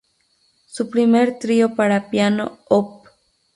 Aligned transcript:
Su 0.65 0.89
primer 0.89 1.37
trío 1.37 1.75
para 1.75 2.09
piano, 2.09 2.57
op. 2.69 3.05